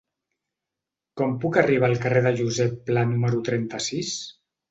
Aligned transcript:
Com 1.21 1.35
puc 1.43 1.59
arribar 1.63 1.89
al 1.93 2.01
carrer 2.07 2.25
de 2.27 2.33
Josep 2.41 2.81
Pla 2.87 3.05
número 3.13 3.45
trenta-sis? 3.51 4.17